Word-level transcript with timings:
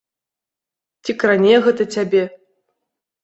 Ці 1.03 1.11
кране 1.23 1.53
гэта 1.67 1.83
цябе? 1.97 2.23